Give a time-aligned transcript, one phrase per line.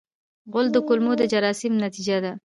[0.51, 2.31] غول د کولمو د جراثیم نتیجه ده.